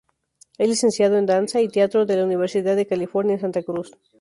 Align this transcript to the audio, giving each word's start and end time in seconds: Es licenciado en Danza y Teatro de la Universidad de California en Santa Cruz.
Es 0.57 0.67
licenciado 0.67 1.15
en 1.19 1.27
Danza 1.27 1.61
y 1.61 1.69
Teatro 1.69 2.07
de 2.07 2.17
la 2.17 2.25
Universidad 2.25 2.75
de 2.75 2.87
California 2.87 3.35
en 3.35 3.41
Santa 3.41 3.61
Cruz. 3.61 3.91